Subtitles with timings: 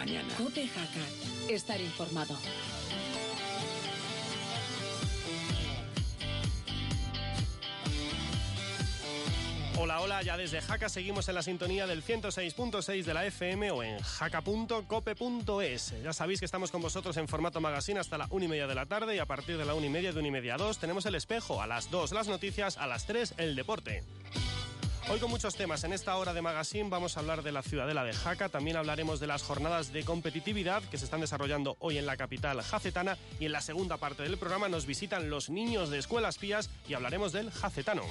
[0.00, 0.34] mañana.
[0.38, 1.52] Cope Jaca.
[1.52, 2.34] Estar informado.
[9.78, 13.82] Hola, hola, ya desde Jaca seguimos en la sintonía del 106.6 de la FM o
[13.82, 15.94] en jaca.cope.es.
[16.02, 18.74] Ya sabéis que estamos con vosotros en formato magazine hasta la 1 y media de
[18.74, 20.58] la tarde y a partir de la 1 y media de 1 y media a
[20.58, 24.02] 2 tenemos el espejo, a las 2 las noticias, a las 3 el deporte.
[25.10, 25.82] Hoy con muchos temas.
[25.82, 29.18] En esta hora de magazine vamos a hablar de la ciudadela de Jaca, también hablaremos
[29.18, 33.46] de las jornadas de competitividad que se están desarrollando hoy en la capital jacetana y
[33.46, 37.32] en la segunda parte del programa nos visitan los niños de escuelas pías y hablaremos
[37.32, 38.04] del jacetano.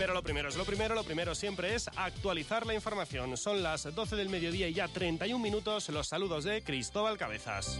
[0.00, 3.36] Pero lo primero es lo primero, lo primero siempre es actualizar la información.
[3.36, 5.88] Son las 12 del mediodía y ya 31 minutos.
[5.90, 7.78] Los saludos de Cristóbal Cabezas.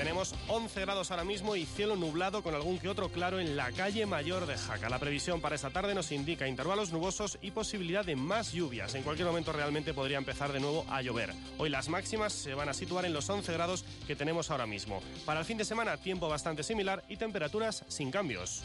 [0.00, 3.70] Tenemos 11 grados ahora mismo y cielo nublado con algún que otro claro en la
[3.70, 4.88] calle mayor de Jaca.
[4.88, 8.94] La previsión para esta tarde nos indica intervalos nubosos y posibilidad de más lluvias.
[8.94, 11.34] En cualquier momento realmente podría empezar de nuevo a llover.
[11.58, 15.02] Hoy las máximas se van a situar en los 11 grados que tenemos ahora mismo.
[15.26, 18.62] Para el fin de semana tiempo bastante similar y temperaturas sin cambios.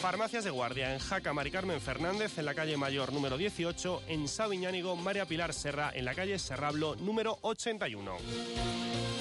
[0.00, 4.28] Farmacias de Guardia en Jaca, Mari Carmen Fernández, en la calle Mayor número 18, en
[4.28, 9.13] Sabiñánigo, María Pilar Serra, en la calle Serrablo número 81.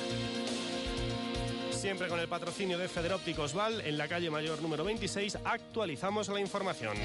[1.84, 6.39] Siempre con el patrocinio de Federópticos Val, en la calle Mayor número 26, actualizamos la
[6.39, 6.95] información.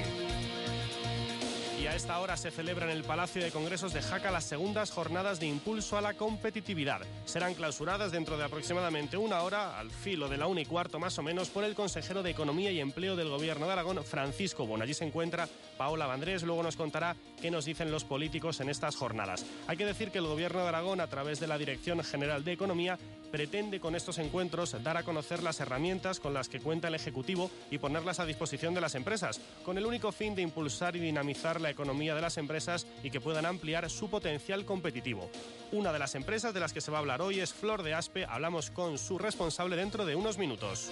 [1.81, 4.91] Y a esta hora se celebra en el Palacio de Congresos de Jaca las segundas
[4.91, 7.01] jornadas de impulso a la competitividad.
[7.25, 11.17] Serán clausuradas dentro de aproximadamente una hora, al filo de la una y cuarto más
[11.19, 14.81] o menos, por el consejero de Economía y Empleo del Gobierno de Aragón, Francisco Bon.
[14.81, 18.95] Allí se encuentra Paola Vandrés, luego nos contará qué nos dicen los políticos en estas
[18.95, 19.45] jornadas.
[19.67, 22.53] Hay que decir que el Gobierno de Aragón, a través de la Dirección General de
[22.53, 22.97] Economía,
[23.31, 27.49] pretende con estos encuentros dar a conocer las herramientas con las que cuenta el Ejecutivo
[27.71, 31.61] y ponerlas a disposición de las empresas, con el único fin de impulsar y dinamizar
[31.61, 35.29] la economía de las empresas y que puedan ampliar su potencial competitivo.
[35.71, 37.93] Una de las empresas de las que se va a hablar hoy es Flor de
[37.93, 40.91] Aspe, hablamos con su responsable dentro de unos minutos.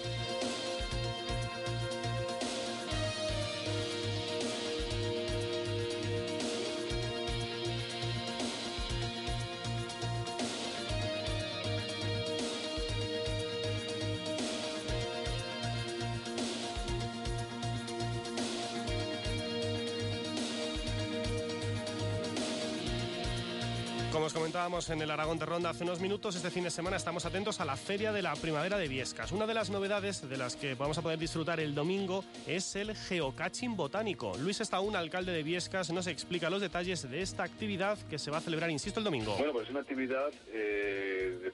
[24.68, 26.98] Como os comentábamos en el Aragón de Ronda hace unos minutos, este fin de semana
[26.98, 29.32] estamos atentos a la Feria de la Primavera de Viescas.
[29.32, 32.94] Una de las novedades de las que vamos a poder disfrutar el domingo es el
[32.94, 34.36] geocaching botánico.
[34.36, 38.38] Luis Estaún, alcalde de Viescas, nos explica los detalles de esta actividad que se va
[38.38, 39.36] a celebrar, insisto, el domingo.
[39.38, 41.50] Bueno, pues es una actividad eh,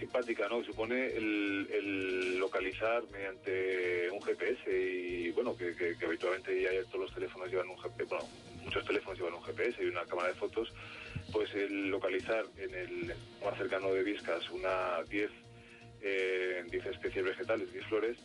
[0.00, 0.64] simpática, ¿no?
[0.64, 7.04] Supone el, el, localizar mediante un GPS y, bueno, que, que, que habitualmente ya todos
[7.04, 8.24] los teléfonos llevan un GPS, bueno,
[8.64, 10.72] muchos teléfonos llevan un GPS y una cámara de fotos,
[11.32, 15.30] pues el localizar en el más cercano de Viscas una 10
[16.00, 18.18] eh, 10 especies vegetales, 10 flores,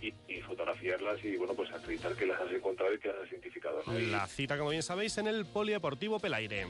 [0.00, 3.82] y, fotografiarlas y bueno pues acreditar que las has encontrado y que las has identificado.
[3.86, 6.66] La cita, como bien sabéis, en el Polideportivo Pelaire.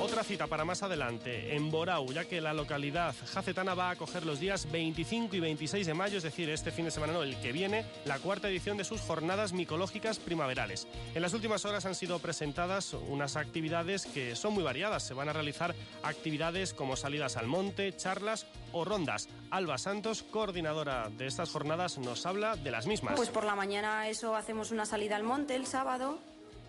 [0.00, 4.24] Otra cita para más adelante, en Borau, ya que la localidad jacetana va a acoger
[4.24, 7.36] los días 25 y 26 de mayo, es decir, este fin de semana no, el
[7.40, 10.86] que viene, la cuarta edición de sus jornadas micológicas primaverales.
[11.16, 15.02] En las últimas horas han sido presentadas unas actividades que son muy variadas.
[15.02, 19.28] Se van a realizar actividades como salidas al monte, charlas o rondas.
[19.50, 23.16] Alba Santos, coordinadora de estas jornadas, nos habla de las mismas.
[23.16, 26.20] Pues por la mañana eso hacemos una salida al monte el sábado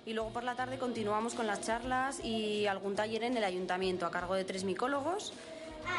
[0.09, 4.07] y luego por la tarde continuamos con las charlas y algún taller en el ayuntamiento
[4.07, 5.33] a cargo de tres micólogos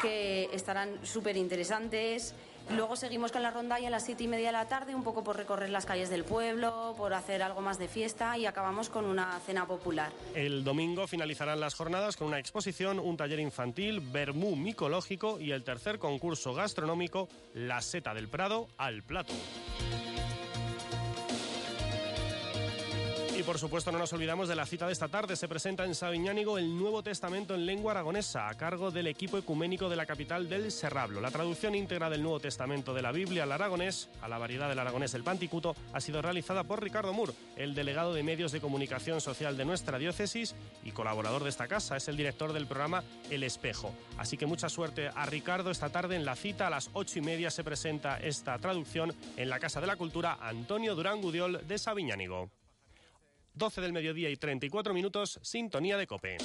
[0.01, 2.35] que estarán súper interesantes.
[2.71, 5.03] Luego seguimos con la ronda y a las siete y media de la tarde, un
[5.03, 8.89] poco por recorrer las calles del pueblo, por hacer algo más de fiesta y acabamos
[8.89, 10.11] con una cena popular.
[10.35, 15.63] El domingo finalizarán las jornadas con una exposición, un taller infantil, vermú micológico y el
[15.63, 19.33] tercer concurso gastronómico, La Seta del Prado al Plato.
[23.41, 25.35] Y por supuesto no nos olvidamos de la cita de esta tarde.
[25.35, 29.89] Se presenta en Sabiñánigo el Nuevo Testamento en lengua aragonesa a cargo del equipo ecuménico
[29.89, 31.19] de la capital del Serrablo.
[31.19, 34.77] La traducción íntegra del Nuevo Testamento de la Biblia al aragonés, a la variedad del
[34.77, 39.21] aragonés del Panticuto, ha sido realizada por Ricardo Mur, el delegado de medios de comunicación
[39.21, 40.53] social de nuestra diócesis
[40.83, 41.97] y colaborador de esta casa.
[41.97, 43.91] Es el director del programa El Espejo.
[44.19, 46.67] Así que mucha suerte a Ricardo esta tarde en la cita.
[46.67, 50.37] A las ocho y media se presenta esta traducción en la Casa de la Cultura
[50.39, 52.51] Antonio Durán Gudiol de Sabiñánigo.
[53.53, 56.37] 12 del mediodía y 34 minutos, sintonía de cope.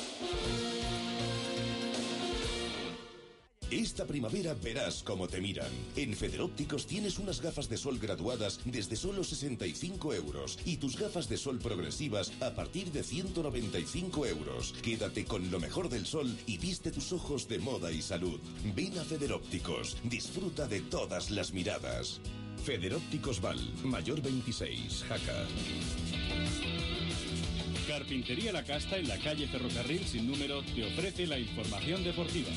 [3.70, 5.66] Esta primavera verás cómo te miran.
[5.96, 11.28] En Federópticos tienes unas gafas de sol graduadas desde solo 65 euros y tus gafas
[11.28, 14.72] de sol progresivas a partir de 195 euros.
[14.82, 18.40] Quédate con lo mejor del sol y viste tus ojos de moda y salud.
[18.76, 22.20] Ven a Federópticos, disfruta de todas las miradas.
[22.64, 25.44] Federópticos Val, Mayor 26, Jaca.
[27.96, 32.50] Carpintería La Casta en la calle Ferrocarril sin número te ofrece la información deportiva.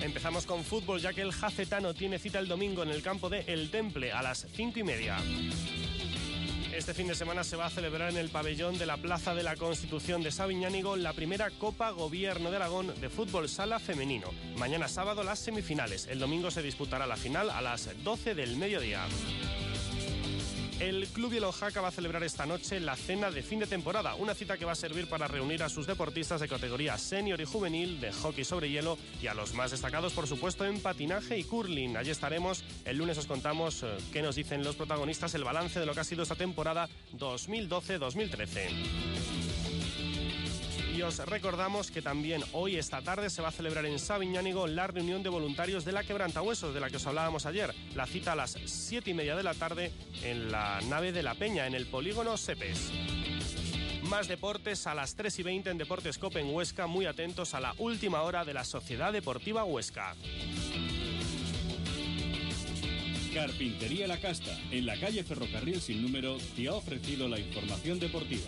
[0.00, 3.40] Empezamos con fútbol ya que el Jacetano tiene cita el domingo en el campo de
[3.48, 5.16] El Temple a las cinco y media.
[6.72, 9.42] Este fin de semana se va a celebrar en el pabellón de la Plaza de
[9.42, 14.28] la Constitución de Sabiñánigo la primera Copa Gobierno de Aragón de fútbol sala femenino.
[14.56, 16.06] Mañana sábado las semifinales.
[16.06, 19.04] El domingo se disputará la final a las 12 del mediodía.
[20.80, 24.34] El Club Jaca va a celebrar esta noche la cena de fin de temporada, una
[24.34, 28.00] cita que va a servir para reunir a sus deportistas de categoría senior y juvenil
[28.00, 31.96] de hockey sobre hielo y a los más destacados, por supuesto, en patinaje y curling.
[31.96, 32.64] Allí estaremos.
[32.84, 36.00] El lunes os contamos eh, qué nos dicen los protagonistas, el balance de lo que
[36.00, 39.21] ha sido esta temporada 2012-2013.
[41.02, 45.30] Recordamos que también hoy, esta tarde, se va a celebrar en Sabiñánigo la reunión de
[45.30, 47.74] voluntarios de la Quebrantahuesos, de la que os hablábamos ayer.
[47.96, 49.90] La cita a las 7 y media de la tarde
[50.22, 52.92] en la nave de la Peña, en el polígono Sepes.
[54.04, 57.60] Más deportes a las 3 y 20 en Deportes Copa en Huesca, muy atentos a
[57.60, 60.14] la última hora de la Sociedad Deportiva Huesca.
[63.34, 68.46] Carpintería La Casta, en la calle Ferrocarril sin número, te ha ofrecido la información deportiva.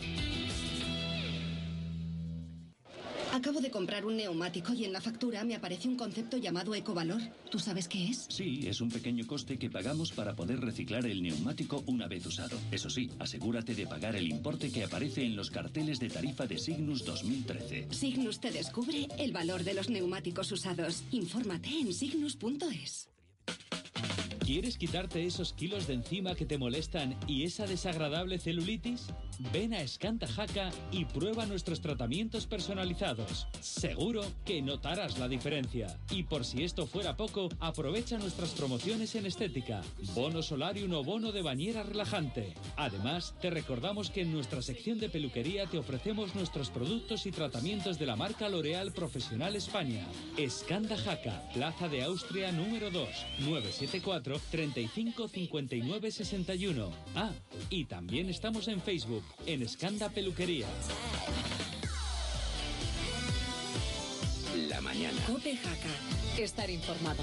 [3.35, 7.21] Acabo de comprar un neumático y en la factura me aparece un concepto llamado ecovalor.
[7.51, 8.27] ¿Tú sabes qué es?
[8.29, 12.57] Sí, es un pequeño coste que pagamos para poder reciclar el neumático una vez usado.
[12.71, 16.59] Eso sí, asegúrate de pagar el importe que aparece en los carteles de tarifa de
[16.59, 17.89] Signus 2013.
[17.91, 21.03] Signus te descubre el valor de los neumáticos usados.
[21.11, 23.09] Infórmate en signus.es.
[24.45, 29.07] ¿Quieres quitarte esos kilos de encima que te molestan y esa desagradable celulitis?
[29.55, 33.49] Ven a Escanta Jaca y prueba nuestros tratamientos personalizados.
[33.61, 35.99] Seguro que notarás la diferencia.
[36.11, 39.81] Y por si esto fuera poco, aprovecha nuestras promociones en estética.
[40.15, 42.53] Bono solarium o bono de bañera relajante.
[42.77, 47.99] Además, te recordamos que en nuestra sección de peluquería te ofrecemos nuestros productos y tratamientos
[47.99, 50.07] de la marca L'Oreal Profesional España.
[50.37, 53.09] Escanda Jaca, Plaza de Austria número 2,
[53.41, 56.91] 974 35 59 61.
[57.15, 57.33] Ah,
[57.71, 60.67] y también estamos en Facebook, en Escanda Peluquería.
[64.69, 65.21] La mañana.
[65.27, 65.91] Cope Jaca.
[66.39, 67.23] Estar informado.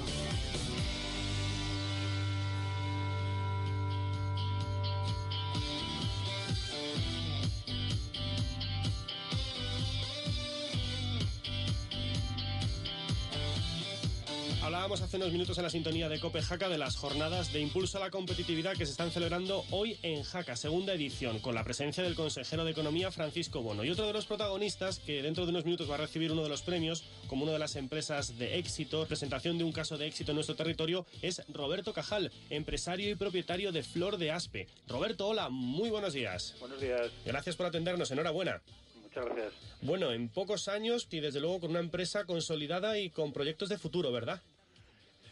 [14.92, 17.96] Hablábamos hace unos minutos en la sintonía de Cope Jaca de las jornadas de impulso
[17.96, 22.04] a la competitividad que se están celebrando hoy en Jaca, segunda edición, con la presencia
[22.04, 23.84] del consejero de Economía Francisco Bono.
[23.84, 26.50] Y otro de los protagonistas, que dentro de unos minutos va a recibir uno de
[26.50, 30.32] los premios como una de las empresas de éxito, presentación de un caso de éxito
[30.32, 34.68] en nuestro territorio, es Roberto Cajal, empresario y propietario de Flor de Aspe.
[34.88, 36.54] Roberto, hola, muy buenos días.
[36.60, 37.10] Buenos días.
[37.24, 38.60] Gracias por atendernos, enhorabuena.
[39.02, 39.52] Muchas gracias.
[39.80, 43.78] Bueno, en pocos años y desde luego con una empresa consolidada y con proyectos de
[43.78, 44.42] futuro, ¿verdad?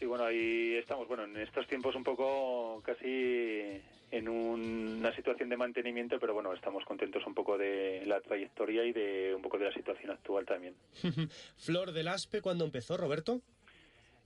[0.01, 1.07] Sí, bueno, ahí estamos.
[1.07, 6.83] Bueno, en estos tiempos un poco casi en una situación de mantenimiento, pero bueno, estamos
[6.85, 10.73] contentos un poco de la trayectoria y de un poco de la situación actual también.
[11.57, 13.41] Flor del Aspe, ¿cuándo empezó, Roberto?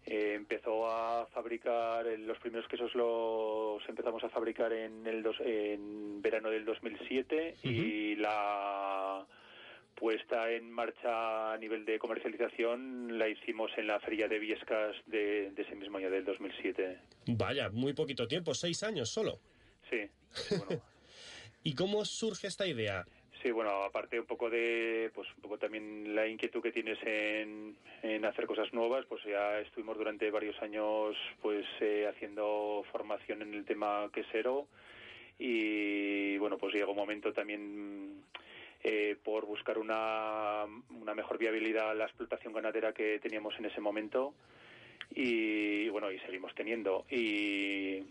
[0.05, 6.21] Eh, empezó a fabricar, los primeros quesos los empezamos a fabricar en, el dos, en
[6.21, 9.25] verano del 2007 y la
[9.95, 15.51] puesta en marcha a nivel de comercialización la hicimos en la feria de Viescas de,
[15.55, 16.99] ese mismo año, del 2007.
[17.27, 19.39] Vaya, muy poquito tiempo, seis años solo.
[19.89, 20.09] Sí.
[21.63, 23.05] ¿Y cómo surge esta idea?
[23.41, 27.77] Sí, bueno, aparte un poco de, pues un poco también la inquietud que tienes en,
[28.01, 33.53] en hacer cosas nuevas, pues ya estuvimos durante varios años pues eh, haciendo formación en
[33.53, 34.67] el tema quesero
[35.37, 37.94] y bueno, pues llegó un momento también
[38.87, 43.81] eh, por buscar una, una mejor viabilidad a la explotación ganadera que teníamos en ese
[43.81, 44.35] momento
[45.09, 47.03] y bueno, y seguimos teniendo.
[47.09, 48.03] Y,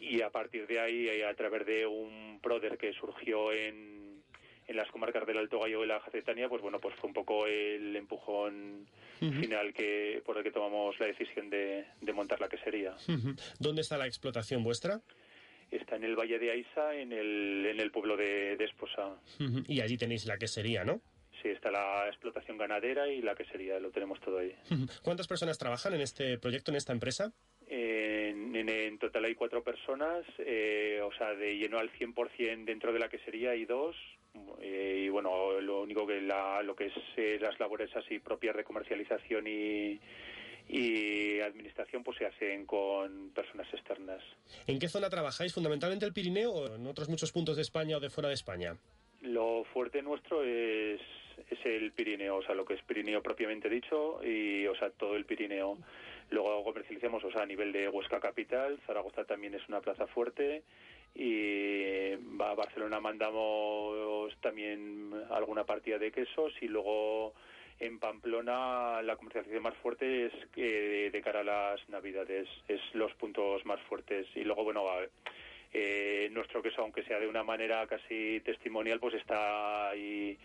[0.00, 4.20] y a partir de ahí, a través de un PRODER que surgió en,
[4.66, 7.46] en las comarcas del Alto Gallo y la Jacetania, pues bueno, pues fue un poco
[7.46, 8.88] el empujón
[9.20, 12.96] final que por el que tomamos la decisión de, de montar la quesería.
[13.60, 15.00] ¿Dónde está la explotación vuestra?
[15.70, 19.16] Está en el Valle de Aiza, en el, en el pueblo de, Esposa.
[19.66, 21.00] Y allí tenéis la quesería, ¿no?
[21.42, 24.54] Sí, está la explotación ganadera y la quesería, lo tenemos todo ahí.
[25.02, 27.32] ¿Cuántas personas trabajan en este proyecto, en esta empresa?
[27.68, 32.92] En, en, en total hay cuatro personas, eh, o sea, de lleno al 100% dentro
[32.92, 33.94] de la quesería hay dos,
[34.60, 38.56] eh, y bueno, lo único que la, lo que es eh, las labores así propias
[38.56, 40.00] de comercialización y,
[40.68, 44.22] y administración pues se hacen con personas externas.
[44.66, 45.54] ¿En qué zona trabajáis?
[45.54, 48.76] ¿Fundamentalmente el Pirineo o en otros muchos puntos de España o de fuera de España?
[49.22, 51.00] Lo fuerte nuestro es,
[51.50, 55.16] es el Pirineo, o sea, lo que es Pirineo propiamente dicho y, o sea, todo
[55.16, 55.78] el Pirineo.
[56.30, 60.62] Luego comercializamos, o sea, a nivel de Huesca Capital, Zaragoza también es una plaza fuerte
[61.14, 67.34] y a Barcelona mandamos también alguna partida de quesos y luego
[67.80, 73.12] en Pamplona la comercialización más fuerte es que de cara a las navidades es los
[73.14, 74.84] puntos más fuertes y luego bueno
[75.72, 80.38] eh, nuestro queso aunque sea de una manera casi testimonial pues está ahí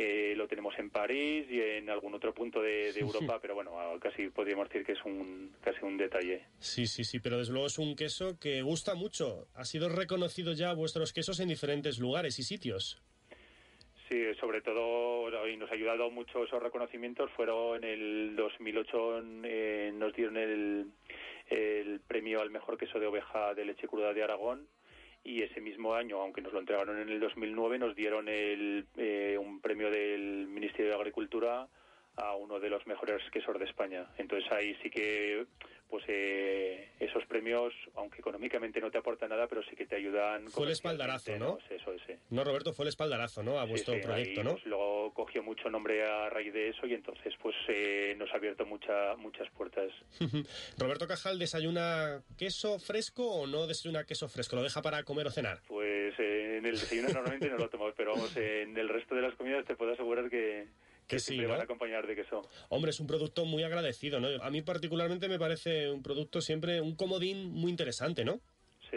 [0.00, 3.72] eh, lo tenemos en París y en algún otro punto de, de Europa, pero bueno,
[4.00, 6.44] casi podríamos decir que es un casi un detalle.
[6.60, 9.48] Sí, sí, sí, pero desde luego es un queso que gusta mucho.
[9.54, 13.02] Ha sido reconocido ya vuestros quesos en diferentes lugares y sitios.
[14.08, 17.30] Sí, sobre todo, y nos ha ayudado mucho esos reconocimientos.
[17.32, 20.90] Fueron en el 2008, eh, nos dieron el,
[22.06, 24.66] premio al mejor queso de oveja de leche cruda de Aragón
[25.24, 29.36] y ese mismo año, aunque nos lo entregaron en el 2009, nos dieron el, eh,
[29.38, 31.68] un premio del Ministerio de Agricultura
[32.16, 34.06] a uno de los mejores quesos de España.
[34.16, 35.44] Entonces ahí sí que
[35.88, 40.48] pues eh, esos premios, aunque económicamente no te aportan nada, pero sí que te ayudan.
[40.48, 41.58] Fue el espaldarazo, ¿no?
[41.70, 42.18] Eso, ese.
[42.30, 43.58] No, Roberto, fue el espaldarazo, ¿no?
[43.58, 44.52] A vuestro sí, sí, proyecto, ahí, ¿no?
[44.52, 48.36] Pues, luego cogió mucho nombre a raíz de eso y entonces pues eh, nos ha
[48.36, 49.90] abierto mucha, muchas puertas.
[50.78, 54.56] Roberto Cajal, ¿desayuna queso fresco o no desayuna queso fresco?
[54.56, 55.60] ¿Lo deja para comer o cenar?
[55.66, 59.22] Pues eh, en el desayuno normalmente no lo tomamos, pero vamos, en el resto de
[59.22, 60.66] las comidas te puedo asegurar que,
[61.08, 61.48] que sí, ¿no?
[61.48, 62.42] van a acompañar de queso.
[62.68, 64.28] Hombre, es un producto muy agradecido, ¿no?
[64.42, 68.40] A mí particularmente me parece un producto siempre, un comodín muy interesante, ¿no?
[68.90, 68.96] Sí,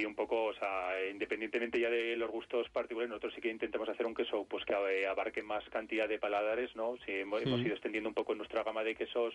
[0.00, 3.88] y un poco, o sea, independientemente ya de los gustos particulares, nosotros sí que intentamos
[3.88, 6.96] hacer un queso pues que eh, abarque más cantidad de paladares, ¿no?
[7.06, 7.66] Sí, hemos, hemos Mm.
[7.66, 9.34] ido extendiendo un poco nuestra gama de quesos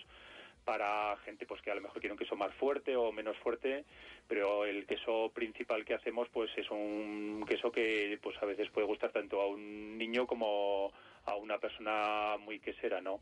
[0.66, 3.86] para gente pues que a lo mejor quiere un queso más fuerte o menos fuerte,
[4.28, 8.86] pero el queso principal que hacemos pues es un queso que pues a veces puede
[8.86, 10.92] gustar tanto a un niño como
[11.28, 13.22] a una persona muy quesera, ¿no?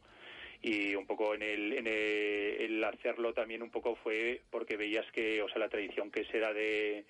[0.61, 5.41] y un poco en el, en el, hacerlo también un poco fue porque veías que,
[5.43, 7.05] o sea, la tradición que era de,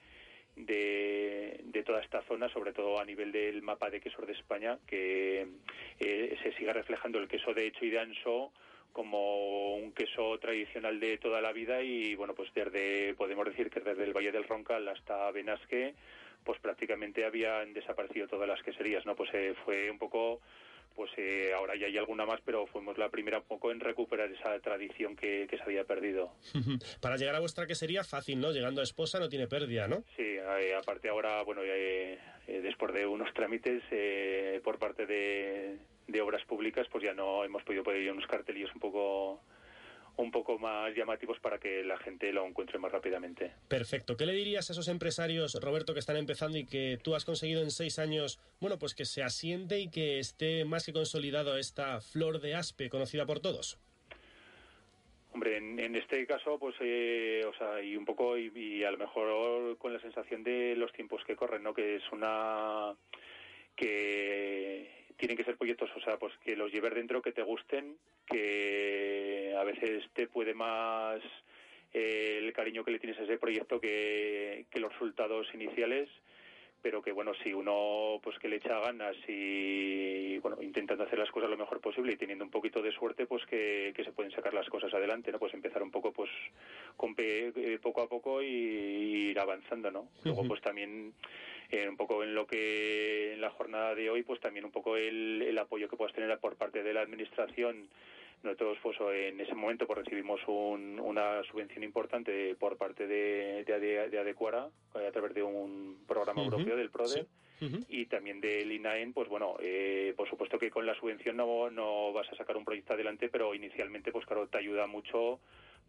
[0.56, 4.80] de, de toda esta zona, sobre todo a nivel del mapa de quesos de España,
[4.88, 5.48] que
[6.00, 8.52] eh, se siga reflejando el queso de hecho y de anso
[8.92, 13.82] como un queso tradicional de toda la vida y bueno pues desde podemos decir que
[13.82, 15.96] desde el Valle del Roncal hasta Benasque
[16.46, 20.40] pues prácticamente habían desaparecido todas las queserías no pues eh, fue un poco
[20.96, 24.32] pues eh, ahora ya hay alguna más, pero fuimos la primera un poco en recuperar
[24.32, 26.32] esa tradición que, que se había perdido.
[27.02, 28.52] Para llegar a vuestra quesería, fácil, ¿no?
[28.52, 30.04] Llegando a Esposa no tiene pérdida, ¿no?
[30.16, 35.78] Sí, eh, aparte ahora, bueno, eh, eh, después de unos trámites eh, por parte de,
[36.08, 39.42] de obras públicas, pues ya no hemos podido poner unos cartelillos un poco
[40.18, 43.52] un poco más llamativos para que la gente lo encuentre más rápidamente.
[43.68, 44.18] Perfecto.
[44.18, 47.62] ¿Qué le dirías a esos empresarios, Roberto, que están empezando y que tú has conseguido
[47.62, 52.02] en seis años, bueno, pues que se asiente y que esté más que consolidado esta
[52.02, 53.78] flor de aspe conocida por todos?
[55.34, 58.92] Hombre, en, en este caso, pues, eh, o sea, y un poco, y, y a
[58.92, 61.74] lo mejor con la sensación de los tiempos que corren, ¿no?
[61.74, 62.96] Que es una.
[63.76, 67.98] que tienen que ser proyectos, o sea, pues que los lleves dentro, que te gusten,
[68.28, 71.22] que a veces te puede más
[71.94, 76.10] eh, el cariño que le tienes a ese proyecto que, que los resultados iniciales
[76.86, 81.32] pero que bueno si uno pues que le echa ganas y bueno intentando hacer las
[81.32, 84.32] cosas lo mejor posible y teniendo un poquito de suerte pues que, que se pueden
[84.32, 86.30] sacar las cosas adelante no pues empezar un poco pues
[86.96, 91.12] con pe- eh, poco a poco y, y ir avanzando no luego pues también
[91.72, 94.96] eh, un poco en lo que en la jornada de hoy pues también un poco
[94.96, 97.88] el, el apoyo que puedas tener por parte de la administración
[98.46, 104.10] nosotros pues en ese momento pues recibimos un- una subvención importante por parte de, de,
[104.10, 107.22] de Adecuara eh, a través de un programa Ujú, europeo del PRODE.
[107.24, 107.28] Sí.
[107.88, 112.12] Y también del INAEN, pues bueno, eh, por supuesto que con la subvención no, no
[112.14, 115.40] vas a sacar un proyecto adelante, pero inicialmente, pues claro, te ayuda mucho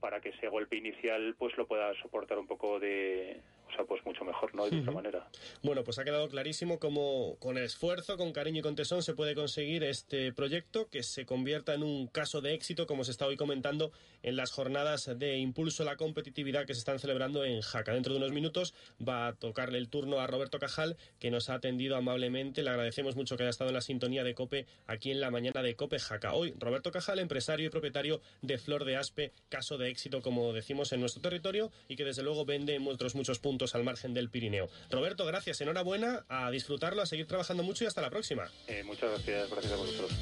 [0.00, 4.04] para que ese golpe inicial pues lo puedas soportar un poco de o sea, pues
[4.04, 4.68] mucho mejor, ¿no?
[4.68, 5.28] De esta manera.
[5.62, 9.34] Bueno, pues ha quedado clarísimo cómo con esfuerzo, con cariño y con tesón se puede
[9.34, 13.36] conseguir este proyecto que se convierta en un caso de éxito, como se está hoy
[13.36, 13.92] comentando
[14.22, 17.92] en las jornadas de impulso a la competitividad que se están celebrando en Jaca.
[17.92, 18.74] Dentro de unos minutos
[19.06, 22.62] va a tocarle el turno a Roberto Cajal, que nos ha atendido amablemente.
[22.62, 25.62] Le agradecemos mucho que haya estado en la sintonía de COPE aquí en la mañana
[25.62, 26.34] de COPE Jaca.
[26.34, 30.92] Hoy, Roberto Cajal, empresario y propietario de Flor de Aspe, caso de éxito, como decimos,
[30.92, 34.68] en nuestro territorio y que desde luego vende en muchos puntos al margen del Pirineo.
[34.90, 38.50] Roberto, gracias, enhorabuena, a disfrutarlo, a seguir trabajando mucho y hasta la próxima.
[38.66, 40.12] Eh, muchas gracias, gracias a vosotros.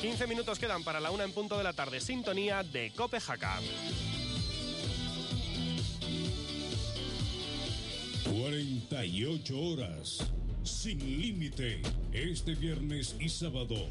[0.00, 2.00] 15 minutos quedan para la una en punto de la tarde.
[2.00, 3.60] Sintonía de Copejaca.
[8.24, 10.30] 48 horas.
[10.62, 11.80] Sin límite.
[12.12, 13.88] Este viernes y sábado.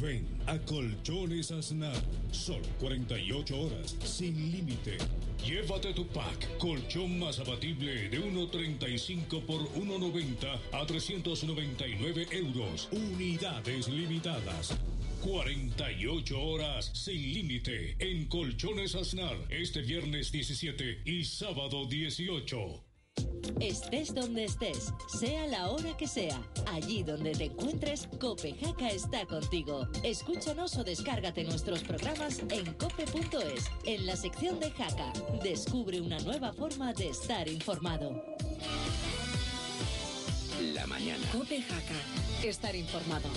[0.00, 1.96] Ven a Colchones Aznar.
[2.30, 3.96] Solo 48 horas.
[4.04, 4.98] Sin límite.
[5.44, 6.58] Llévate tu pack.
[6.58, 12.88] Colchón más abatible de 1.35 por 1.90 a 399 euros.
[12.92, 14.74] Unidades limitadas.
[15.22, 22.93] 48 horas sin límite en Colchones Aznar este viernes 17 y sábado 18.
[23.60, 26.38] Estés donde estés, sea la hora que sea,
[26.72, 29.88] allí donde te encuentres, Copejaca está contigo.
[30.02, 35.12] Escúchanos o descárgate nuestros programas en cope.es, en la sección de Jaca.
[35.42, 38.22] Descubre una nueva forma de estar informado.
[40.74, 41.24] La mañana.
[41.32, 41.94] Copejaca,
[42.42, 43.28] estar informado.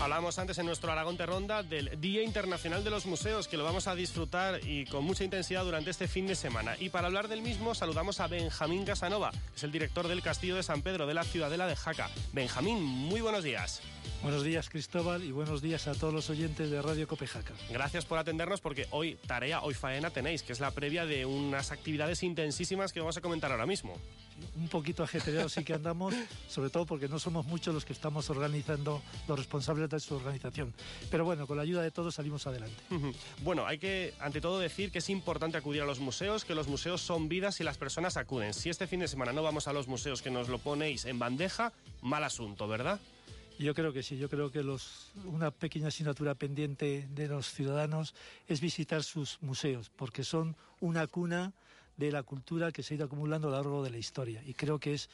[0.00, 3.64] Hablamos antes en nuestro Aragón de Ronda del Día Internacional de los Museos, que lo
[3.64, 6.74] vamos a disfrutar y con mucha intensidad durante este fin de semana.
[6.80, 10.56] Y para hablar del mismo, saludamos a Benjamín Casanova, que es el director del Castillo
[10.56, 12.08] de San Pedro de la Ciudadela de Jaca.
[12.32, 13.82] Benjamín, muy buenos días.
[14.22, 17.54] Buenos días, Cristóbal, y buenos días a todos los oyentes de Radio Copejaca.
[17.70, 21.72] Gracias por atendernos porque hoy tarea, hoy faena tenéis, que es la previa de unas
[21.72, 23.96] actividades intensísimas que vamos a comentar ahora mismo
[24.56, 26.14] un poquito ajetreados sí que andamos,
[26.48, 30.72] sobre todo porque no somos muchos los que estamos organizando, los responsables de su organización.
[31.10, 32.76] Pero bueno, con la ayuda de todos salimos adelante.
[33.42, 36.68] Bueno, hay que, ante todo, decir que es importante acudir a los museos, que los
[36.68, 38.54] museos son vidas y las personas acuden.
[38.54, 41.18] Si este fin de semana no vamos a los museos que nos lo ponéis en
[41.18, 43.00] bandeja, mal asunto, ¿verdad?
[43.60, 48.14] Yo creo que sí, yo creo que los, una pequeña asignatura pendiente de los ciudadanos
[48.48, 51.52] es visitar sus museos, porque son una cuna
[51.98, 54.42] de la cultura que se ha ido acumulando a lo largo de la historia.
[54.46, 55.10] Y creo que es,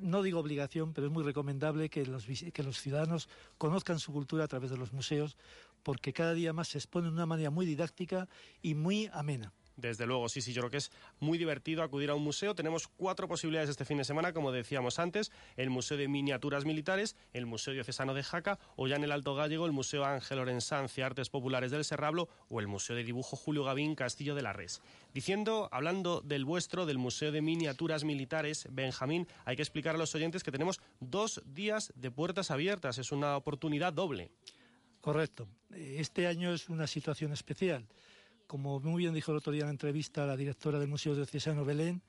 [0.00, 4.42] no digo obligación, pero es muy recomendable que los, que los ciudadanos conozcan su cultura
[4.42, 5.36] a través de los museos,
[5.84, 8.28] porque cada día más se expone de una manera muy didáctica
[8.62, 9.52] y muy amena.
[9.76, 12.54] Desde luego, sí, sí, yo creo que es muy divertido acudir a un museo.
[12.54, 17.14] Tenemos cuatro posibilidades este fin de semana, como decíamos antes, el Museo de Miniaturas Militares,
[17.34, 20.98] el Museo Diocesano de Jaca, o ya en el Alto Gallego, el Museo Ángel Orensanz
[20.98, 24.80] Artes Populares del Serrablo, o el Museo de Dibujo Julio Gavín Castillo de la Res.
[25.12, 30.14] Diciendo, hablando del vuestro, del Museo de Miniaturas Militares, Benjamín, hay que explicar a los
[30.14, 32.96] oyentes que tenemos dos días de puertas abiertas.
[32.96, 34.30] Es una oportunidad doble.
[35.02, 35.46] Correcto.
[35.70, 37.86] Este año es una situación especial
[38.46, 41.64] como muy bien dijo el otro día en la entrevista la directora del Museo Diocesano
[41.64, 42.02] Belén,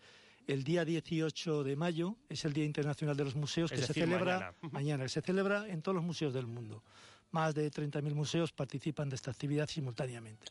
[0.47, 4.39] el día 18 de mayo es el Día Internacional de los Museos que se celebra
[4.39, 4.55] mañana.
[4.71, 6.83] mañana, se celebra en todos los museos del mundo.
[7.31, 10.47] Más de 30.000 museos participan de esta actividad simultáneamente.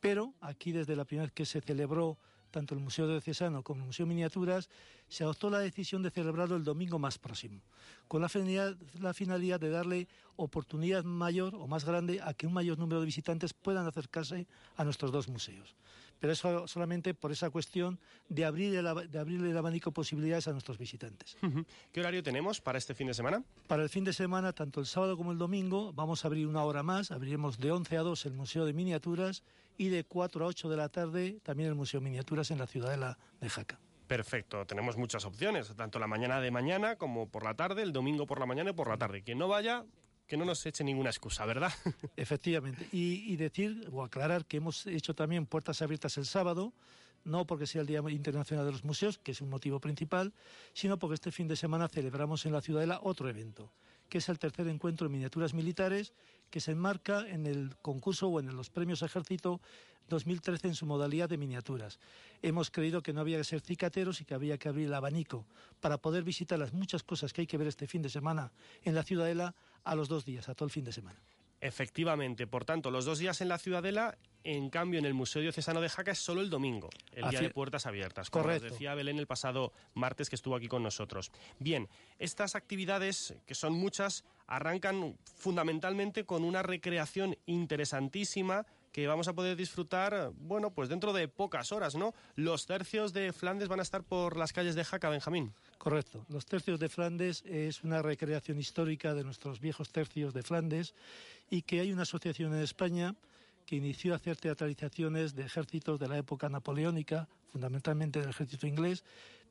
[0.00, 2.18] Pero aquí desde la primera vez que se celebró
[2.50, 4.68] tanto el Museo de Cesano como el Museo Miniaturas,
[5.08, 7.60] se adoptó la decisión de celebrarlo el domingo más próximo,
[8.06, 12.52] con la finalidad, la finalidad de darle oportunidad mayor o más grande a que un
[12.52, 15.74] mayor número de visitantes puedan acercarse a nuestros dos museos
[16.20, 20.48] pero eso solamente por esa cuestión de abrir el, de abrir el abanico de posibilidades
[20.48, 21.36] a nuestros visitantes.
[21.92, 23.42] ¿Qué horario tenemos para este fin de semana?
[23.66, 26.64] Para el fin de semana, tanto el sábado como el domingo, vamos a abrir una
[26.64, 27.10] hora más.
[27.10, 29.42] Abriremos de 11 a 2 el Museo de Miniaturas
[29.76, 32.66] y de 4 a 8 de la tarde también el Museo de Miniaturas en la
[32.66, 33.78] ciudadela de Jaca.
[34.08, 38.26] Perfecto, tenemos muchas opciones, tanto la mañana de mañana como por la tarde, el domingo
[38.26, 39.22] por la mañana y por la tarde.
[39.22, 39.84] Quien no vaya,
[40.28, 41.72] que no nos eche ninguna excusa, ¿verdad?
[42.16, 42.86] Efectivamente.
[42.92, 46.72] Y, decir o aclarar que hemos hecho también puertas abiertas el sábado,
[47.24, 50.34] no porque sea el Día Internacional de los Museos, que es un motivo principal,
[50.74, 53.72] sino porque este fin de semana celebramos en la Ciudadela otro evento,
[54.08, 56.12] que es el tercer encuentro de miniaturas militares,
[56.50, 59.60] que se enmarca en el concurso o en los premios Ejército
[60.08, 61.98] 2013 en su modalidad de miniaturas.
[62.42, 65.46] Hemos creído que no había que ser cicateros y que había que abrir el abanico
[65.80, 68.52] para poder visitar las muchas cosas que hay que ver este fin de semana
[68.84, 71.20] en la Ciudadela a los dos días, a todo el fin de semana.
[71.60, 75.80] Efectivamente, por tanto, los dos días en la Ciudadela En cambio, en el Museo Diocesano
[75.80, 79.18] de Jaca es solo el domingo, el día de puertas abiertas, como nos decía Belén
[79.18, 81.32] el pasado martes que estuvo aquí con nosotros.
[81.58, 81.88] Bien,
[82.20, 88.64] estas actividades, que son muchas, arrancan fundamentalmente con una recreación interesantísima
[88.98, 92.14] que vamos a poder disfrutar, bueno, pues dentro de pocas horas, ¿no?
[92.34, 95.54] Los tercios de Flandes van a estar por las calles de Jaca, Benjamín.
[95.78, 96.26] Correcto.
[96.28, 100.96] Los tercios de Flandes es una recreación histórica de nuestros viejos tercios de Flandes
[101.48, 103.14] y que hay una asociación en España
[103.66, 109.04] que inició a hacer teatralizaciones de ejércitos de la época napoleónica, fundamentalmente del ejército inglés,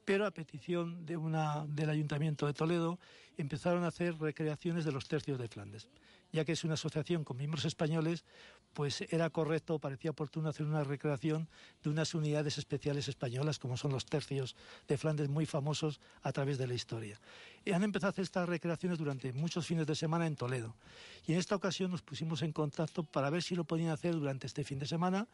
[0.07, 2.97] pero a petición del Ayuntamiento de Toledo
[3.35, 5.89] empezaron a hacer recreaciones de los tercios de Flandes.
[6.31, 8.23] Ya que es una asociación con miembros españoles,
[8.71, 11.49] pues era correcto, parecía oportuno hacer una recreación
[11.83, 14.55] de unas unidades especiales españolas, como son los tercios
[14.87, 17.19] de Flandes, muy famosos a través de la historia.
[17.65, 20.73] Y han empezado a hacer estas recreaciones durante muchos fines de semana en Toledo.
[21.25, 24.47] Y en esta ocasión nos pusimos en contacto para ver si lo podían hacer durante
[24.47, 25.27] este fin de semana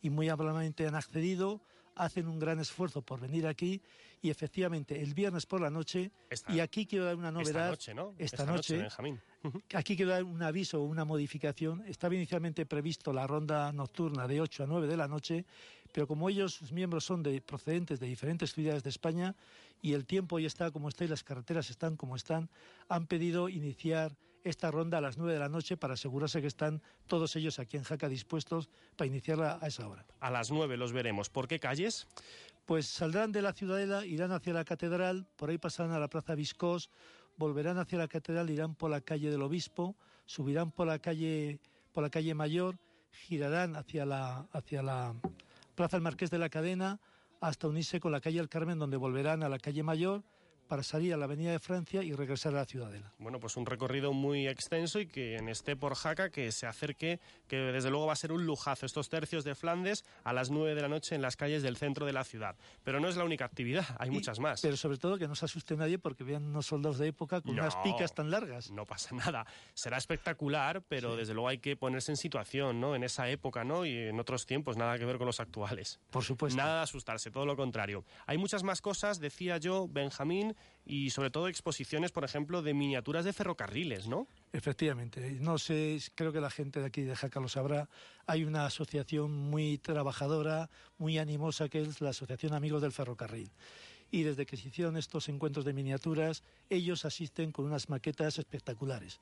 [0.00, 1.60] y muy amablemente han accedido
[2.04, 3.80] hacen un gran esfuerzo por venir aquí
[4.22, 6.10] y efectivamente el viernes por la noche,
[6.48, 7.72] y aquí quiero dar una novedad.
[7.72, 8.14] Esta noche, ¿no?
[8.18, 9.20] Esta, noche, Benjamín.
[9.74, 11.82] Aquí quiero dar un aviso o una modificación.
[11.86, 15.46] Estaba inicialmente previsto la ronda nocturna de 8 a 9 de la noche,
[15.92, 19.34] pero como ellos, sus miembros, son de, procedentes de diferentes ciudades de España
[19.82, 22.50] y el tiempo ya está como está y las carreteras están como están,
[22.88, 26.82] han pedido iniciar esta ronda a las 9 de la noche para asegurarse que están
[27.06, 30.04] todos ellos aquí en Jaca dispuestos para iniciarla a esa hora.
[30.20, 31.30] A las 9 los veremos.
[31.30, 32.06] ¿Por qué calles?
[32.66, 36.34] Pues saldrán de la ciudadela, irán hacia la catedral, por ahí pasarán a la Plaza
[36.34, 36.90] Viscós,
[37.36, 41.58] volverán hacia la catedral, irán por la calle del Obispo, subirán por la calle,
[41.92, 42.78] por la calle Mayor,
[43.12, 45.14] girarán hacia la, hacia la
[45.74, 47.00] Plaza del Marqués de la Cadena
[47.40, 50.22] hasta unirse con la calle El Carmen, donde volverán a la calle Mayor
[50.70, 53.12] para salir a la Avenida de Francia y regresar a la Ciudadela.
[53.18, 57.18] Bueno, pues un recorrido muy extenso y que en esté por Jaca, que se acerque,
[57.48, 60.76] que desde luego va a ser un lujazo estos tercios de Flandes a las 9
[60.76, 62.54] de la noche en las calles del centro de la ciudad.
[62.84, 64.60] Pero no es la única actividad, hay muchas más.
[64.60, 67.50] Pero sobre todo que no se asuste nadie porque vean unos soldados de época con
[67.58, 68.70] unas picas tan largas.
[68.70, 69.44] No pasa nada.
[69.74, 72.94] Será espectacular, pero desde luego hay que ponerse en situación, ¿no?
[72.94, 73.84] En esa época, ¿no?
[73.84, 75.98] Y en otros tiempos, nada que ver con los actuales.
[76.10, 76.56] Por supuesto.
[76.56, 78.04] Nada de asustarse, todo lo contrario.
[78.26, 80.54] Hay muchas más cosas, decía yo, Benjamín,
[80.84, 84.26] y sobre todo exposiciones, por ejemplo, de miniaturas de ferrocarriles, ¿no?
[84.52, 85.38] Efectivamente.
[85.40, 87.88] No sé, creo que la gente de aquí de Jaca lo sabrá.
[88.26, 90.68] Hay una asociación muy trabajadora,
[90.98, 93.50] muy animosa, que es la Asociación Amigos del Ferrocarril.
[94.10, 99.20] Y desde que se hicieron estos encuentros de miniaturas, ellos asisten con unas maquetas espectaculares.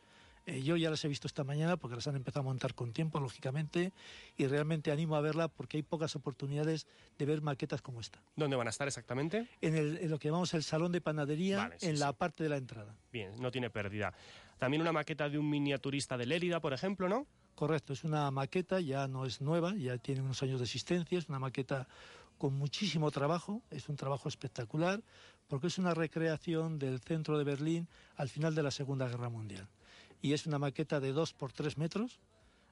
[0.49, 2.95] Eh, yo ya las he visto esta mañana porque las han empezado a montar con
[2.95, 3.93] tiempo, lógicamente,
[4.39, 6.87] y realmente animo a verla porque hay pocas oportunidades
[7.19, 8.23] de ver maquetas como esta.
[8.35, 9.47] ¿Dónde van a estar exactamente?
[9.61, 12.95] En, lo que llamamos el salón de panadería, en la parte de la entrada.
[13.13, 14.15] Bien, no tiene pérdida.
[14.57, 17.27] También una maqueta de un miniaturista de Lérida, por ejemplo, ¿no?
[17.55, 21.29] Correcto, es una maqueta, ya no es nueva, ya tiene unos años de existencia, es
[21.29, 21.89] una maqueta
[22.39, 25.03] con muchísimo trabajo, es un trabajo espectacular,
[25.47, 29.69] porque es una recreación del centro de Berlín al final de la Segunda Guerra Mundial
[30.23, 32.21] y es una maqueta de 2 por 3 metros.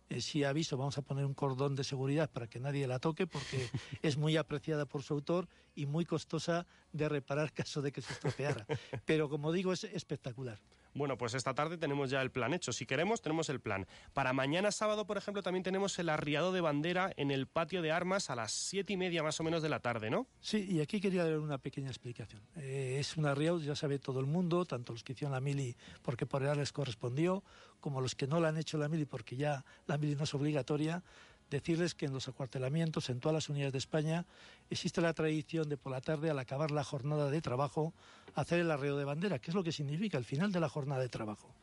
[0.08, 3.26] Eh, si aviso, vamos a poner un cordón de seguridad para que nadie la toque
[3.26, 3.68] porque
[4.02, 8.12] es muy apreciada por su autor y muy costosa de reparar caso de que se
[8.12, 8.66] estropeara.
[9.04, 10.60] Pero como digo, es espectacular.
[10.96, 12.72] Bueno, pues esta tarde tenemos ya el plan hecho.
[12.72, 13.86] Si queremos, tenemos el plan.
[14.14, 17.92] Para mañana sábado, por ejemplo, también tenemos el arriado de bandera en el patio de
[17.92, 20.26] armas a las siete y media más o menos de la tarde, ¿no?
[20.40, 22.40] Sí, y aquí quería dar una pequeña explicación.
[22.56, 25.76] Eh, es un arriado, ya sabe todo el mundo, tanto los que hicieron la mili
[26.00, 27.44] porque por edad les correspondió,
[27.80, 30.32] como los que no la han hecho la mili porque ya la mili no es
[30.32, 31.02] obligatoria
[31.50, 34.26] decirles que en los acuartelamientos, en todas las unidades de España,
[34.70, 37.94] existe la tradición de por la tarde, al acabar la jornada de trabajo,
[38.34, 41.00] hacer el arreo de bandera, que es lo que significa el final de la jornada
[41.00, 41.54] de trabajo.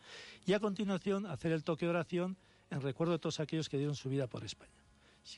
[0.46, 2.38] Y a continuación, hacer el toque de oración
[2.70, 4.72] en recuerdo de todos aquellos que dieron su vida por España,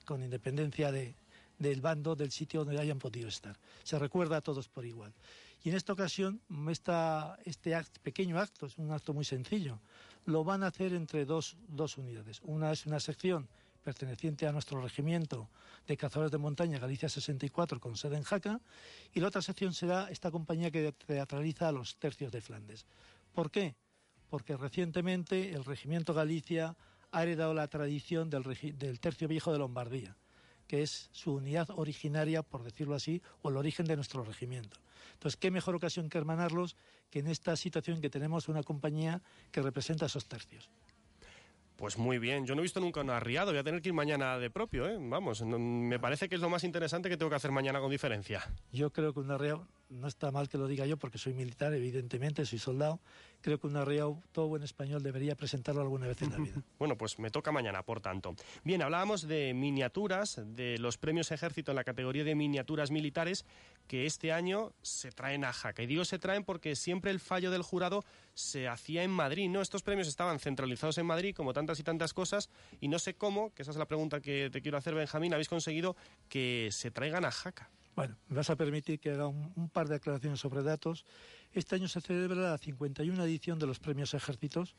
[0.06, 3.58] con independencia del bando, del sitio donde hayan podido estar.
[3.84, 5.14] Se recuerda a todos por igual.
[5.64, 6.40] Y en esta ocasión,
[7.46, 9.80] este pequeño acto, es un acto muy sencillo,
[10.28, 12.40] lo van a hacer entre dos, dos unidades.
[12.44, 13.48] Una es una sección
[13.86, 15.48] perteneciente a nuestro regimiento
[15.88, 18.60] de cazadores de montaña Galicia 64 con sede en Jaca
[19.14, 22.88] y la otra sección será esta compañía que teatraliza a los tercios de Flandes.
[23.32, 23.76] ¿Por qué?
[24.28, 26.76] Porque recientemente el regimiento Galicia
[27.12, 28.44] ha heredado la tradición del,
[28.78, 30.18] del tercio viejo de Lombardía
[30.68, 34.80] que es su unidad originaria, por decirlo así, o el origen de nuestro regimiento.
[35.14, 36.76] Entonces, qué mejor ocasión que hermanarlos
[37.12, 39.22] que en esta situación que tenemos una compañía
[39.52, 40.72] que representa esos tercios.
[41.78, 43.94] Pues muy bien, yo no he visto nunca un arriado, voy a tener que ir
[43.94, 44.98] mañana de propio, ¿eh?
[44.98, 48.42] Vamos, me parece que es lo más interesante que tengo que hacer mañana con diferencia.
[48.72, 51.74] Yo creo que un arriado no está mal que lo diga yo porque soy militar,
[51.74, 53.00] evidentemente, soy soldado.
[53.42, 56.54] Creo que un arreado todo buen español debería presentarlo alguna vez en la vida.
[56.80, 58.36] bueno, pues me toca mañana, por tanto.
[58.64, 63.46] Bien, hablábamos de miniaturas, de los premios ejército en la categoría de miniaturas militares
[63.88, 65.84] que este año se traen a Jaca.
[65.84, 68.04] Y digo se traen porque siempre el fallo del jurado
[68.34, 69.62] se hacía en Madrid, ¿no?
[69.62, 72.50] Estos premios estaban centralizados en Madrid, como tantas y tantas cosas,
[72.82, 75.50] y no sé cómo, que esa es la pregunta que te quiero hacer, Benjamín, habéis
[75.50, 75.96] conseguido
[76.30, 77.70] que se traigan a Jaca.
[77.96, 81.06] Bueno, me vas a permitir que haga un, par de aclaraciones sobre datos.
[81.54, 84.76] Este año se celebra la 51 edición de los premios ejércitos,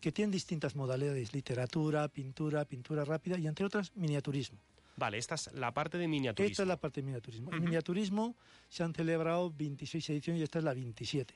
[0.00, 4.58] que tienen distintas modalidades, literatura, pintura, pintura rápida y, entre otras, miniaturismo.
[4.96, 6.50] Vale, esta es la parte de miniaturismo.
[6.50, 7.52] Esta es la parte de miniaturismo.
[7.52, 8.36] En miniaturismo
[8.68, 11.34] se han celebrado 26 ediciones y esta es la 27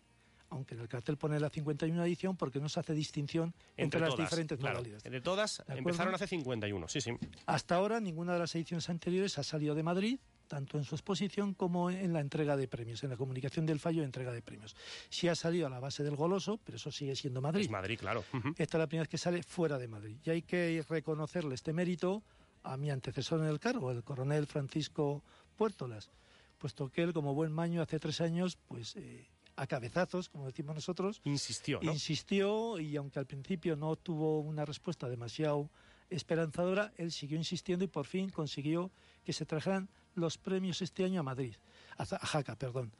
[0.53, 4.17] aunque en el cartel pone la 51 edición porque no se hace distinción entre, las
[4.17, 5.03] diferentes modalidades.
[5.03, 7.13] De todas empezaron hace 51, sí, sí.
[7.47, 10.19] Hasta ahora ninguna de las ediciones anteriores ha salido de Madrid,
[10.53, 14.01] tanto en su exposición como en la entrega de premios, en la comunicación del fallo
[14.01, 14.77] de entrega de premios.
[15.09, 17.63] Sí ha salido a la base del goloso, pero eso sigue siendo Madrid.
[17.63, 18.23] Es Madrid, claro.
[18.59, 20.19] Esta es la primera vez que sale fuera de Madrid.
[20.23, 22.23] Y hay que reconocerle este mérito
[22.65, 25.25] a mi antecesor en el cargo, el coronel Francisco
[25.57, 26.11] Puertolas,
[26.59, 28.95] puesto que él, como buen maño, hace tres años, pues...
[28.97, 31.21] Eh, a cabezazos, como decimos nosotros.
[31.25, 35.69] Insistió, Insistió y aunque al principio no tuvo una respuesta demasiado
[36.09, 38.91] esperanzadora, él siguió insistiendo y por fin consiguió
[39.25, 41.55] que se trajeran los premios este año a Madrid,
[41.97, 42.93] a, Jaca, perdón.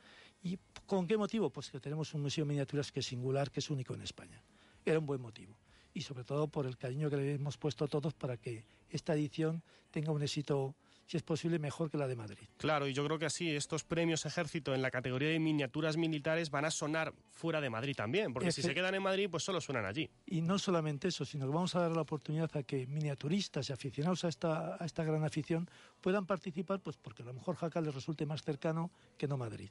[0.43, 1.51] ¿Y con qué motivo?
[1.51, 4.43] Pues que tenemos un museo de miniaturas que es singular, que es único en España.
[4.85, 5.57] Era un buen motivo.
[5.95, 9.15] Y sobre todo por el cariño que le hemos puesto a todos para que esta
[9.15, 10.75] edición tenga un éxito
[11.13, 12.49] si es posible, mejor que la de Madrid.
[12.57, 16.49] Claro, y yo creo que así estos premios ejército en la categoría de miniaturas militares
[16.51, 19.61] van a sonar fuera de Madrid también, porque si se quedan en Madrid, pues solo
[19.61, 20.09] suenan allí.
[20.25, 23.75] Y no solamente eso, sino que vamos a dar la oportunidad a que miniaturistas y
[23.75, 25.69] aficionados a esta, a esta gran afición
[26.01, 29.69] puedan participar, pues porque a lo mejor Jaca les resulte más cercano que no Madrid.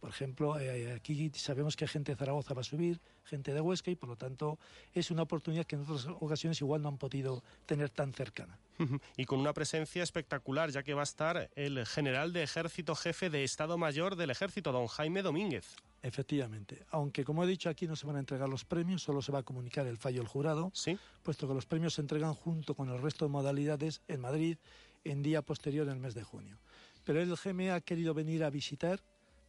[0.00, 3.92] Por ejemplo, eh, aquí sabemos que gente de Zaragoza va a subir, gente de Huesca,
[3.92, 4.58] y por lo tanto
[4.92, 8.58] es una oportunidad que en otras ocasiones igual no han podido tener tan cercana.
[9.16, 13.30] y con una presencia espectacular, ya que va a estar el general de ejército jefe
[13.30, 15.76] de Estado Mayor del Ejército, don Jaime Domínguez.
[16.02, 19.30] Efectivamente, aunque como he dicho aquí no se van a entregar los premios, solo se
[19.30, 20.98] va a comunicar el fallo del jurado, ¿Sí?
[21.22, 24.58] puesto que los premios se entregan junto con el resto de modalidades en Madrid
[25.04, 26.58] en día posterior en el mes de junio.
[27.04, 29.00] Pero el GME ha querido venir a visitar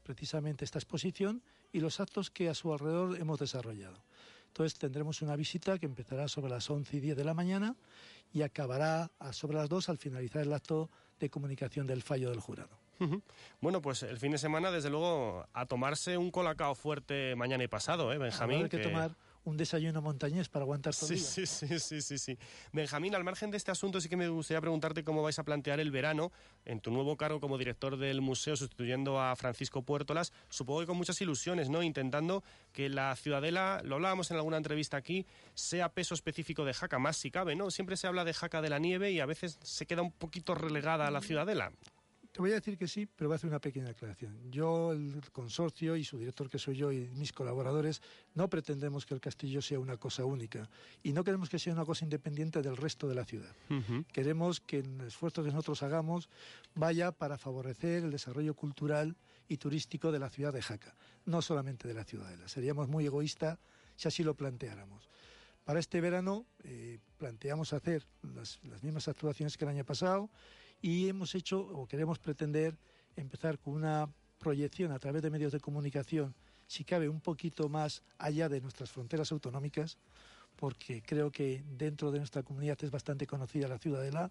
[0.04, 1.42] precisamente esta exposición
[1.72, 4.04] y los actos que a su alrededor hemos desarrollado.
[4.54, 7.76] Entonces tendremos una visita que empezará sobre las 11 y 10 de la mañana
[8.32, 12.40] y acabará a sobre las 2 al finalizar el acto de comunicación del fallo del
[12.40, 12.70] jurado.
[13.60, 17.68] Bueno, pues el fin de semana, desde luego, a tomarse un colacao fuerte mañana y
[17.68, 18.70] pasado, ¿eh, Benjamín?
[18.70, 22.38] Que, tomar un desayuno montañés para aguantar todo sí, sí, sí, sí, sí, sí.
[22.72, 25.80] Benjamín, al margen de este asunto, sí que me gustaría preguntarte cómo vais a plantear
[25.80, 26.32] el verano
[26.66, 30.32] en tu nuevo cargo como director del museo, sustituyendo a Francisco Puertolas.
[30.50, 31.84] Supongo que con muchas ilusiones, ¿no?
[31.84, 37.00] Intentando que la ciudadela, lo hablábamos en alguna entrevista aquí, sea peso específico de Jaca,
[37.00, 37.72] más si cabe, ¿no?
[37.72, 40.56] Siempre se habla de Jaca de la Nieve y a veces se queda un poquito
[40.56, 41.72] relegada a la ciudadela.
[42.34, 44.36] Te voy a decir que sí, pero voy a hacer una pequeña aclaración.
[44.50, 48.02] Yo, el consorcio y su director que soy yo y mis colaboradores,
[48.34, 50.68] no pretendemos que el castillo sea una cosa única
[51.04, 53.56] y no queremos que sea una cosa independiente del resto de la ciudad.
[54.12, 56.28] Queremos que el esfuerzo que nosotros hagamos
[56.74, 59.16] vaya para favorecer el desarrollo cultural
[59.48, 62.48] y turístico de la ciudad de Jaca, no solamente de la ciudadela.
[62.48, 63.60] Seríamos muy egoístas
[63.96, 65.08] si así lo planteáramos.
[65.66, 70.32] Para este verano eh, planteamos hacer las mismas actuaciones que el año pasado
[70.84, 72.78] y hemos hecho o queremos pretender
[73.16, 76.36] empezar con una proyección a través de medios de comunicación,
[76.68, 79.98] si cabe un poquito más allá de nuestras fronteras autonómicas,
[80.58, 84.30] porque creo que dentro de nuestra comunidad es bastante conocida la ciudadela,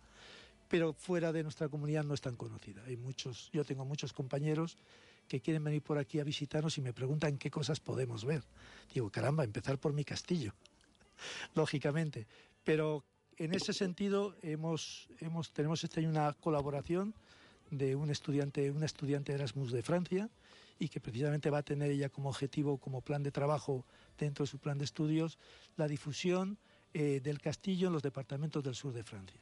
[0.69, 2.85] pero fuera de nuestra comunidad no es tan conocida.
[2.85, 4.77] Hay muchos, yo tengo muchos compañeros
[5.29, 8.45] que quieren venir por aquí a visitarnos y me preguntan qué cosas podemos ver.
[8.93, 10.53] Digo, caramba, empezar por mi castillo,
[11.55, 12.27] lógicamente.
[12.63, 13.05] Pero
[13.39, 17.15] en ese sentido, hemos, hemos, tenemos este año una colaboración
[17.71, 20.29] de un estudiante, una estudiante de Erasmus de Francia
[20.79, 23.85] y que precisamente va a tener ella como objetivo, como plan de trabajo
[24.19, 25.39] dentro de su plan de estudios,
[25.77, 26.59] la difusión
[26.93, 29.41] eh, del castillo en los departamentos del sur de Francia.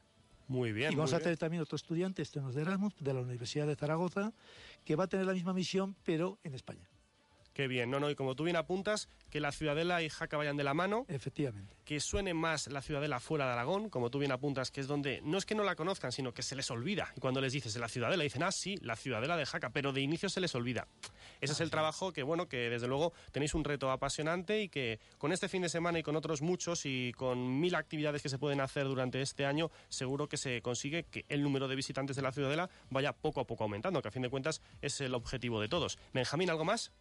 [0.49, 0.93] Muy bien.
[0.93, 4.33] Y vamos a tener también otro estudiante, este de Erasmus, de la Universidad de Zaragoza,
[4.85, 6.89] que va a tener la misma misión, pero en España.
[7.53, 10.57] Qué bien, no, no, y como tú bien apuntas, que la Ciudadela y Jaca vayan
[10.57, 11.05] de la mano.
[11.09, 11.75] Efectivamente.
[11.85, 15.21] Que suene más la Ciudadela fuera de Aragón, como tú bien apuntas, que es donde
[15.23, 17.13] no es que no la conozcan, sino que se les olvida.
[17.17, 20.01] Y cuando les dices la Ciudadela, dicen, ah, sí, la Ciudadela de Jaca, pero de
[20.01, 20.87] inicio se les olvida.
[21.41, 25.01] Ese es el trabajo que, bueno, que desde luego tenéis un reto apasionante y que
[25.19, 28.39] con este fin de semana y con otros muchos y con mil actividades que se
[28.39, 32.23] pueden hacer durante este año, seguro que se consigue que el número de visitantes de
[32.23, 35.61] la Ciudadela vaya poco a poco aumentando, que a fin de cuentas es el objetivo
[35.61, 35.99] de todos.
[36.13, 36.93] Benjamín, ¿algo más?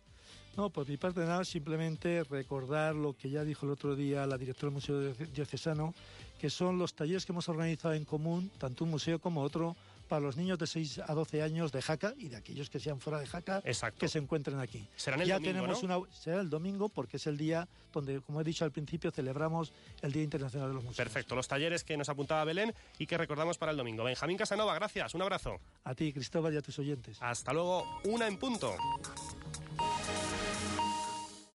[0.59, 4.37] No, por mi parte nada, simplemente recordar lo que ya dijo el otro día la
[4.37, 5.93] directora del Museo Diocesano,
[6.37, 9.77] que son los talleres que hemos organizado en común, tanto un museo como otro,
[10.09, 12.99] para los niños de 6 a 12 años de Jaca y de aquellos que sean
[12.99, 13.61] fuera de Jaca
[13.97, 14.85] que se encuentren aquí.
[14.97, 15.99] Será el ya domingo, tenemos ¿no?
[15.99, 19.71] una será el domingo porque es el día donde, como he dicho al principio, celebramos
[20.01, 20.97] el Día Internacional de los Museos.
[20.97, 24.03] Perfecto, los talleres que nos apuntaba Belén y que recordamos para el domingo.
[24.03, 25.61] Benjamín Casanova, gracias, un abrazo.
[25.85, 27.17] A ti, Cristóbal, y a tus oyentes.
[27.21, 28.75] Hasta luego, una en punto.